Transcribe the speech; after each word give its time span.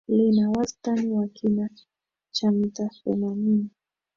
Lina 0.07 0.51
wastani 0.51 1.09
wa 1.11 1.27
kina 1.27 1.69
cha 2.31 2.51
mita 2.51 2.89
themanini 3.03 3.69